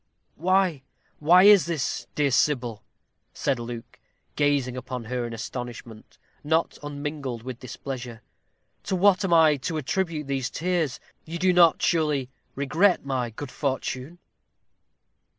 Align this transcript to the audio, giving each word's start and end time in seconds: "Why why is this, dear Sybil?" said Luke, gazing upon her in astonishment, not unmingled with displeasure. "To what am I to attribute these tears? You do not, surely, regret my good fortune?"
"Why 0.35 0.81
why 1.19 1.43
is 1.43 1.67
this, 1.67 2.07
dear 2.15 2.31
Sybil?" 2.31 2.81
said 3.35 3.59
Luke, 3.59 3.99
gazing 4.35 4.75
upon 4.75 5.03
her 5.03 5.27
in 5.27 5.31
astonishment, 5.35 6.17
not 6.43 6.79
unmingled 6.81 7.43
with 7.43 7.59
displeasure. 7.59 8.23
"To 8.85 8.95
what 8.95 9.23
am 9.23 9.31
I 9.31 9.57
to 9.57 9.77
attribute 9.77 10.25
these 10.25 10.49
tears? 10.49 10.99
You 11.25 11.37
do 11.37 11.53
not, 11.53 11.83
surely, 11.83 12.31
regret 12.55 13.05
my 13.05 13.29
good 13.29 13.51
fortune?" 13.51 14.17